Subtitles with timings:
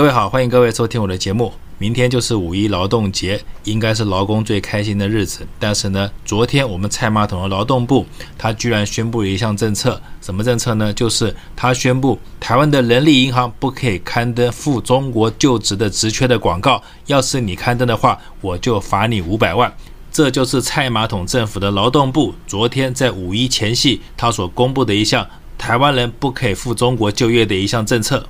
[0.00, 1.52] 各位好，欢迎各位收听我的节目。
[1.76, 5.46] 明天就是五一劳动节，应该是劳工最开心的日子。
[5.58, 8.06] 但是呢，昨天我们蔡马桶的劳动部，
[8.38, 10.90] 他居然宣布了一项政策，什么政策呢？
[10.94, 19.70] 就是他宣布台湾的人力银行不可以刊登赴中国就职的职缺的广告，要是你刊登的话，我就罚你五百万。
[20.10, 28.26] 这就是蔡马桶政府的劳动部昨天在五一前夕，他所公布的一项台湾人不可以赴中国就业的一项政策。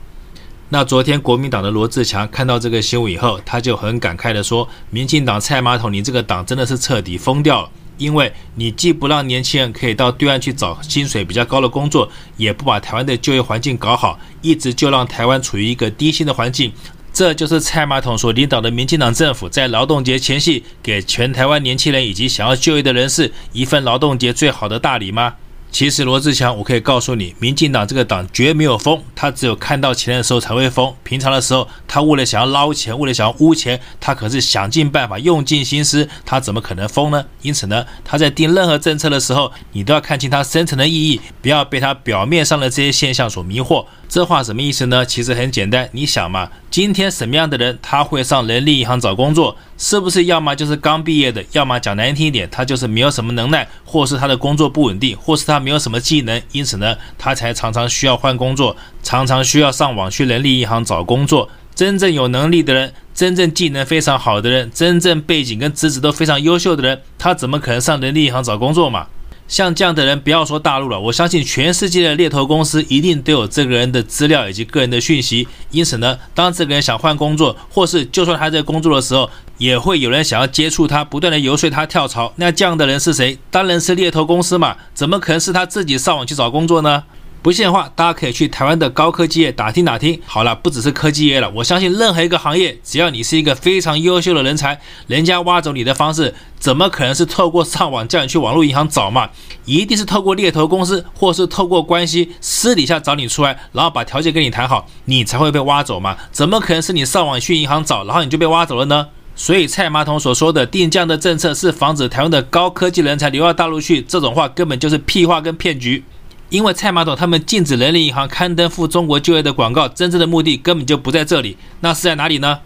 [0.73, 16.73] 那昨天国民党的罗志强看到这个新闻以后，他就很感慨地说：“民进党蔡马桶，你这个党真的是彻底疯掉了，因为你既不让年轻人可以到对岸去找薪水比较高的工作，也不把台湾的就业环境搞好，一直就让台湾处于一个低薪的环境。
[17.12, 25.34] 这就是蔡马桶所领导的民进党政府在劳动节前夕给全台湾年轻人以及想要就业的人士一份劳动节最好的大礼吗？”
[25.71, 30.93] 其实罗志强，我可以告诉你，民进党这个党绝没有疯，他只有看到钱的时候才会疯。
[31.04, 37.24] 平常的时候，他为了想要捞钱，为了想要污钱，他可是想尽办法，用尽心思，他怎么可能疯呢？
[37.43, 43.87] 因此呢，他在定任何政策的时候，你都要看清他深层的意义，不要被他表面上的这些现象所迷惑。
[44.09, 45.07] 这话什么意思呢？
[45.07, 49.57] 其实很简单，你想嘛，今天什么样的人他会上人力银行找工作？
[49.79, 61.49] 是不是要么就是刚毕业的，要么讲难听一点，他就是没有什么能耐，或是他的工作不稳定，或是他没有什么技能，因此呢，他才常常需要换工作，常常需要上网去人力银行找工作。
[61.75, 69.06] 真正有能力的人，真正技能非常好的人，真正背景跟资质都非常优秀的人，他怎么可能上人力银行找工作嘛？
[69.50, 75.49] 像这样的人，不要说大陆了，我相信全世界的猎头公司一定都有这个人的资料以及个人的讯息。
[75.72, 79.28] 因此呢，当这个人想换工作，或是就算他在工作的时候，
[79.59, 82.33] 也会有人想要接触他，不断的游说他跳槽。
[82.37, 83.37] 那这样的人是谁？
[83.50, 87.03] 当然是猎头公司嘛，怎么可能是他自己上网去找工作呢？
[87.43, 90.21] 不信的话，大家可以去台湾的高科技业打听打听。
[90.27, 99.31] 好了，不只是科技业了，我相信任何一个行业，只要你是一个非常优秀的人才，人家挖走你的方式，怎么可能是透过上网叫你去网络银行找嘛？
[99.65, 106.19] 一定是透过猎头公司，或是透过关系私底下找你出来，然后把条件跟你谈好，你才会被挖走嘛？
[106.31, 109.09] 怎么可能是你上网去银行找，然后你就被挖走了呢？
[109.34, 116.05] 所以蔡马桶所说的定这样的政策是防止台湾的高科技人才流到大陆去，这种话根本就是屁话跟骗局。
[116.50, 122.59] 因为蔡马桶他们禁止人力银行刊登赴中国就业的广告，真正的目的根本就不在这里，那是在哪里呢？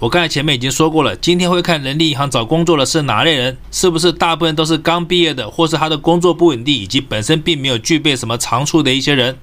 [0.00, 3.56] 我刚才前面已经说过了，今天会看人力银行找工作的是哪类人？
[3.70, 9.36] 是不是大部分都是刚毕业的，或是他的工作不稳定，以及本身并没有具备什么长处的一些人？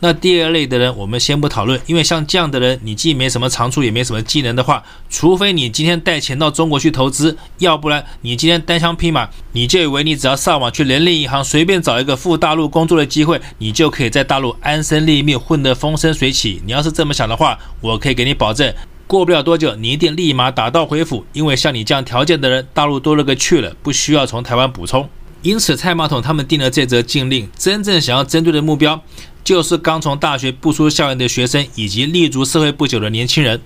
[0.00, 16.60] 那第二类的人，我们先不讨论，因为像这样的人，你既没什么长处，也没什么技能的话，除非你今天带钱到中国去投资，要不然你今天单枪匹马，你就以为你只要上网去人力银行随便找一个赴大陆工作的机会，你就可以在大陆安身立命，混得风生水起。
[16.66, 18.74] 你要是这么想的话，我可以给你保证，
[19.06, 25.08] 过不了多久，你一定立马打道回府，因为像你这样条件的人，大陆多了个去了，不需要从台湾补充。
[25.42, 29.00] 因此，蔡马桶他们定了这则禁令，真正想要针对的目标。
[29.46, 33.62] 就是刚从大学步出校园的学生，以及立足社会不久的年轻人。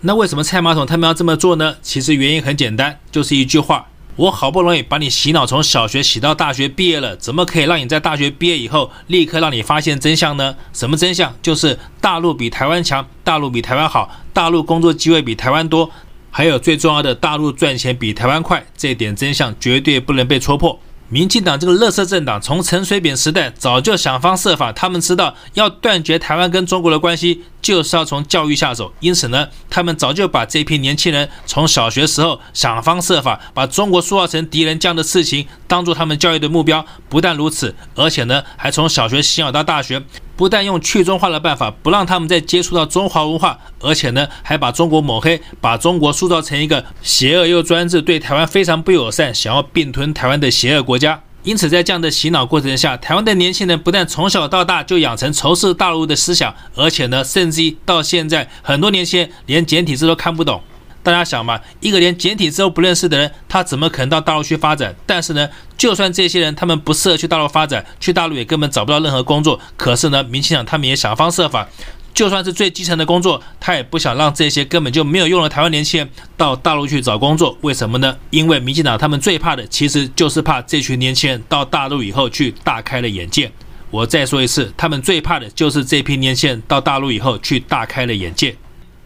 [0.00, 1.76] 那为什么蔡马桶他们要这么做呢？
[1.82, 3.86] 其实原因很简单，就是一句话：
[4.16, 10.56] 我好不容易把你洗脑从小学洗到大学毕业了，怎么可以让你在大学毕业以后立刻让你发现真相呢？
[10.72, 11.32] 什么真相？
[11.40, 15.88] 就是大陆比台湾强，大陆比台湾好，大陆工作机会比台湾多，
[16.32, 18.66] 还有最重要的，大陆赚钱比台湾快。
[18.76, 20.80] 这点真相绝对不能被戳破。
[21.14, 28.92] 民进党这个乐色政党，从陈水扁时代早就想方设法，他们知道要断绝台湾跟中国的关系，就是要从教育下手。
[29.00, 36.84] 因此呢，他们早就把这批年轻人从小学时候想方设法把中国塑造成敌人这样的事情，当做他们教育的目标。
[37.08, 40.02] 不但如此，而且呢，还从小学洗脑到大学。
[40.36, 51.22] 不但用去中化的办法不让他们再接触到中华文化，而且呢，还把中国抹黑，把中国塑造成一个邪恶又专制、对台湾非常不友善、想要并吞台湾的邪恶国家。
[51.44, 60.62] 因此，在这样的洗脑过程下，台湾的年轻人不但从小到大就养成仇视大陆的思想，而且呢，甚至于到现在，很多年轻人连简体字都看不懂。
[61.02, 64.94] 大家想嘛，一个连简体字都不认识的人，他怎么可能到大陆去发展？
[65.04, 65.46] 但是呢，
[65.76, 69.60] 就算这些人他们不适合去大陆发展，去大陆也根本找不到任何工作。
[69.76, 71.68] 可是呢，民进党他们也想方设法，
[72.14, 77.58] 就算是最基层的工作，他也不想让这些根本就没有用的台湾年轻人到大陆去找工作。
[77.62, 78.16] 为什么呢？
[78.30, 83.50] 因为民进党他们最怕的，其实就是怕这群年轻人到大陆以后去大开了眼界。
[83.90, 88.56] 我再说一次，他们最怕的就是这批年轻人到大陆以后去大开了眼界。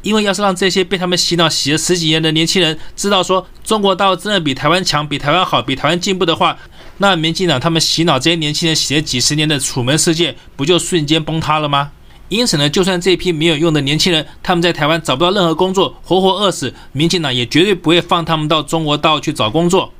[0.02, 6.56] 因为要是让这些被他们洗脑洗了十几年的年轻人知道说中国大陆真的比台湾强、比台湾好、比台湾进步的话，
[6.98, 11.90] 那民进党他们洗脑这些年轻人洗了几十年的楚门世界不就瞬间崩塌了吗？
[12.28, 19.92] 因此呢，就算这批没有用的年轻人，他们在台湾找不到任何工作，活活饿死，民进党也绝对不会放他们到中国大陆去找工作。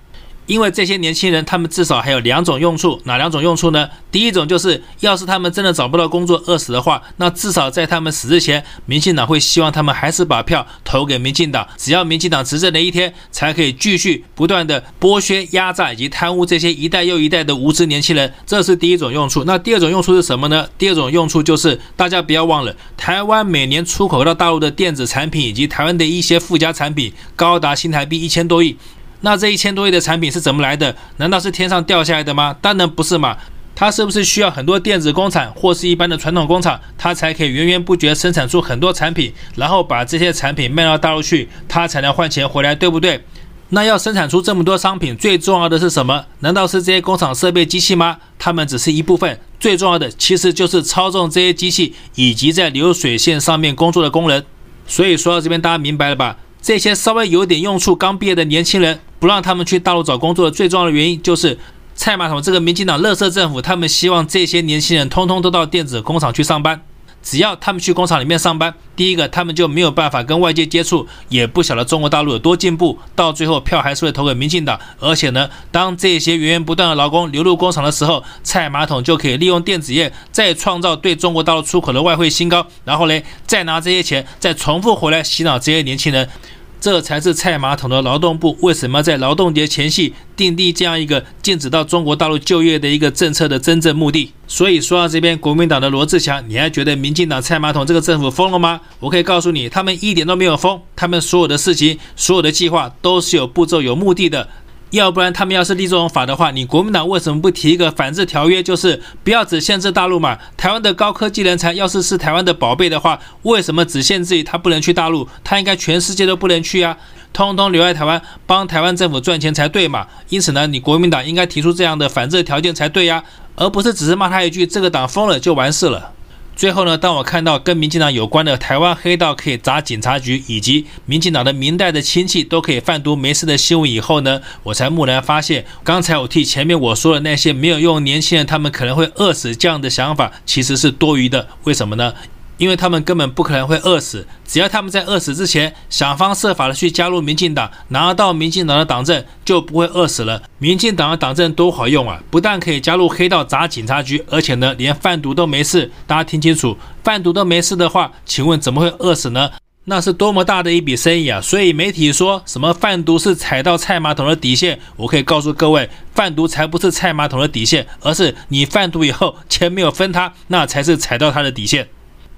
[0.49, 3.89] 因为这些年轻人，他们至少还有两种用处，哪两种用处呢？
[4.11, 11.69] 第一种就是，要是他们真的找不到工作饿死的话，那至少在他们死之前，民进党会希望他们还是把票投给民进党。
[11.77, 18.33] 只要民进党执政的一天，才可以继续不断的剥削、压榨以及贪污这些一代又一代的无知年轻人。
[18.47, 19.45] 这是第一种用处。
[19.45, 20.67] 那第二种用处是什么呢？
[20.79, 28.75] 第二种用处就是，大家不要忘了，台湾每年出口到大陆的电子产品以及台湾的一些附加产品，高达新台币一千多亿。
[29.21, 30.95] 那这一千多亿的产品是怎么来的？
[31.17, 32.57] 难道是天上掉下来的吗？
[32.61, 33.37] 当然不是嘛！
[33.75, 43.25] 它是不是需要很多电子工厂或是一般的传统工厂，它才可以源源不绝生产出很多产品，然后把这些产品卖到大陆去，它才能换钱回来，对不对？
[43.71, 46.25] 那要生产出这么多商品，最重要的是什么？
[46.41, 48.17] 难道是这些工厂设备机器吗？
[48.39, 54.45] 它们只是一部分，最重要的其实就是操纵这些机器以及在流水线上面工作的工人。
[54.87, 56.37] 所以说到这边，大家明白了吧？
[56.61, 61.59] 这些稍微有点用处、刚毕业的年轻人，不让他们去大陆找工作的最重要的原因，就是
[61.95, 66.81] 蔡马桶这个民进党乐色政府，他们希望这些年轻人通通都到电子工厂去上班。
[67.21, 74.79] 只要他们去工厂里面上班，第一个他们就没有办法跟外界接触，也不晓得中国大陆有多进步，到最后票还是会投给民进党。
[75.01, 86.31] 而且呢，当这些源源不断的劳工流入工厂的时候，蔡马桶就可以利用电子业再创造对中国大陆出口的外汇新高，然后嘞，再拿这些钱再重复回来洗脑这些年轻人。
[86.81, 94.33] 这才是菜马桶的劳动部为什么在劳动节前夕订立这样一个禁止到中国大陆就业的一个政策的真正目的。
[94.47, 98.81] 所以说到这边，国民党的罗志祥，你还觉得民进党菜马桶这个政府疯了吗？
[99.01, 104.49] 我可以告诉你，他们一点都没有疯，他们所有的事情、所有的计划都是有步骤、有目的的。
[104.91, 108.63] 要不然他们要是立这种法的话，你国民党为什么不提一个反制条约？
[108.63, 110.39] 就是不要只限制大陆嘛。
[110.57, 115.29] 台湾的高科技人才要是是台湾的宝贝的话，为什么只限制于他不能去大陆？
[115.45, 116.97] 他应该全世界都不能去啊，
[117.33, 120.07] 通通留在台湾帮台湾政府赚钱才对嘛。
[120.31, 123.23] 因此呢，你国民党应该提出这样的反制条件才对呀，
[123.57, 126.13] 而不是只是骂他一句“这个党疯了”就完事了。
[126.59, 141.47] 最后呢，当我看到跟民进党有关的台湾黑道可以砸警察局，以及民进党的明代的亲戚都可以贩毒没事的新闻以后呢，我才蓦然发现，刚才我替前面我说的那些没有用年轻人，他们可能会饿死这样的想法，其实是多余的。
[141.63, 142.13] 为什么呢？
[142.59, 150.43] 因为他们根本不可能会饿死，只要他们在饿死之前想方设法的去加入民进党，拿到民进党的党证，就不会饿死了。
[150.59, 152.21] 民进党的党证多好用啊！
[152.31, 155.91] 不但可以加入黑道砸警察局，而且呢，连贩毒都没事。
[156.07, 159.51] 大家听清楚，贩毒都没事的话，请问怎么会饿死呢？
[159.85, 161.41] 那是多么大的一笔生意啊！
[161.41, 171.89] 所以媒体说什么贩毒是踩到菜马桶的底线，我可以告诉各位，贩毒才不是菜马桶的底线，而是你贩毒以后钱没有分他，那才是踩到他的底线。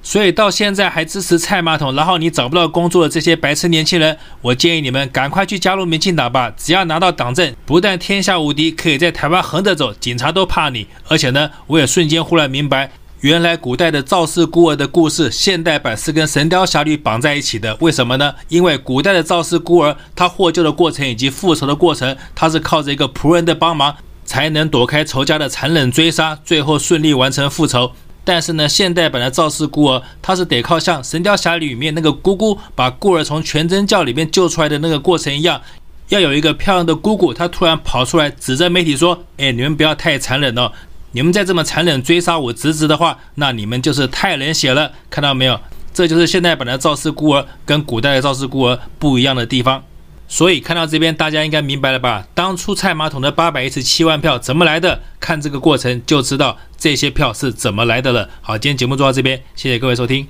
[0.02, 6.50] 所以到现在还支持蔡马桶，然后你找不到工作的这些白痴年轻人，我建议你们赶快去加入民进党吧。
[6.56, 10.86] 只要拿到党证，不但天下无敌，可以在台湾横着走，警察都怕你。
[11.08, 12.90] 而且呢，我也瞬间忽然明白，
[13.20, 17.76] 原来古代的赵氏孤儿的故事，现代版是跟《神雕侠侣》绑在一起的。
[17.80, 18.34] 为什么呢？
[18.48, 27.92] 因为古代的赵氏孤儿，他获救的过程以及复仇的过程，他是靠着一个仆人的帮忙，才能躲开仇家的残忍追杀，最后顺利完成复仇。
[28.24, 35.60] 但是呢，现代版的赵氏孤儿，他是得靠像《神雕侠侣》里面那个姑姑把孤儿从全真教里面救出来的那个过程一样，
[36.08, 40.70] 要有一个漂亮的姑姑，她突然跑出来指着媒体说：“哎，你们不要太残忍哦，
[41.12, 45.58] 你们再这么残忍追杀我侄子的话，那你们就是太冷血了。”看到没有？
[45.92, 49.82] 这就是现代版的赵氏孤儿跟古代的赵氏孤儿不一样的地方。
[50.32, 52.24] 所以看到这边，大家应该明白了吧？
[52.34, 55.02] 当初蔡马桶的八百一十七万票怎么来的？
[55.18, 58.30] 看这个过程就知道这些票是怎么来的了。
[58.40, 60.28] 好，今天节目做到这边，谢谢各位收听。